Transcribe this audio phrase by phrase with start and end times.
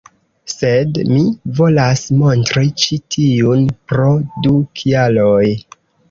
[0.51, 1.19] Sed mi
[1.57, 4.07] volas montri ĉi tiun pro
[4.47, 5.43] du kialoj